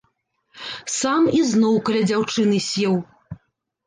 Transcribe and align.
Сам 0.93 1.27
ізноў 1.39 1.75
каля 1.89 2.01
дзяўчыны 2.13 2.57
сеў. 2.69 2.97